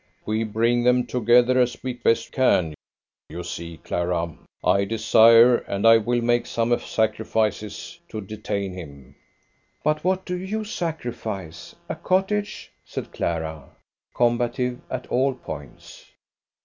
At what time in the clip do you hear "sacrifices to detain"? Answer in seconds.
6.79-8.73